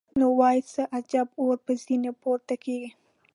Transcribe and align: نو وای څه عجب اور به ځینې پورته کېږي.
نو 0.19 0.27
وای 0.39 0.57
څه 0.73 0.81
عجب 0.97 1.27
اور 1.41 1.57
به 1.65 1.73
ځینې 1.85 2.11
پورته 2.21 2.55
کېږي. 2.63 2.89